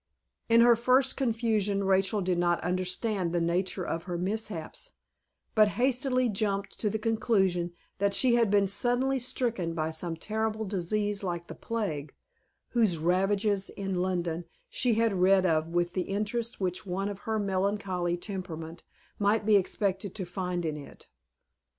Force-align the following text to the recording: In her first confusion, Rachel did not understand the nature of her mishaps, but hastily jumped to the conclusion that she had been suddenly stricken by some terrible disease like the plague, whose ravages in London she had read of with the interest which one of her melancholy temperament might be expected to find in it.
In 0.49 0.61
her 0.61 0.75
first 0.75 1.15
confusion, 1.15 1.83
Rachel 1.83 2.21
did 2.21 2.39
not 2.39 2.59
understand 2.61 3.31
the 3.33 3.39
nature 3.39 3.83
of 3.85 4.05
her 4.05 4.17
mishaps, 4.17 4.93
but 5.53 5.67
hastily 5.77 6.27
jumped 6.27 6.79
to 6.79 6.89
the 6.89 6.97
conclusion 6.97 7.73
that 7.99 8.15
she 8.15 8.33
had 8.33 8.49
been 8.49 8.65
suddenly 8.65 9.19
stricken 9.19 9.75
by 9.75 9.91
some 9.91 10.15
terrible 10.17 10.65
disease 10.65 11.23
like 11.23 11.45
the 11.45 11.53
plague, 11.53 12.15
whose 12.69 12.97
ravages 12.97 13.69
in 13.69 13.93
London 13.93 14.45
she 14.71 14.95
had 14.95 15.13
read 15.21 15.45
of 15.45 15.67
with 15.67 15.93
the 15.93 16.01
interest 16.09 16.59
which 16.59 16.83
one 16.83 17.07
of 17.07 17.19
her 17.29 17.37
melancholy 17.37 18.17
temperament 18.17 18.81
might 19.19 19.45
be 19.45 19.55
expected 19.55 20.15
to 20.15 20.25
find 20.25 20.65
in 20.65 20.77
it. 20.77 21.09